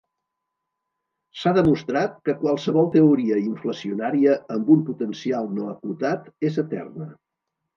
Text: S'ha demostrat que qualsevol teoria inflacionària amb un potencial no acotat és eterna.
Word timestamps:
S'ha 1.41 1.51
demostrat 1.57 2.15
que 2.29 2.35
qualsevol 2.39 2.89
teoria 2.95 3.37
inflacionària 3.43 4.39
amb 4.57 4.73
un 4.77 4.83
potencial 4.89 5.53
no 5.59 5.69
acotat 5.75 6.33
és 6.51 6.59
eterna. 6.67 7.13